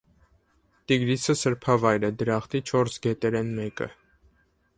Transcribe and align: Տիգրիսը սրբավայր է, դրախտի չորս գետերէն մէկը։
Տիգրիսը 0.91 1.35
սրբավայր 1.41 2.07
է, 2.09 2.11
դրախտի 2.23 2.63
չորս 2.71 2.97
գետերէն 3.05 3.53
մէկը։ 3.61 3.91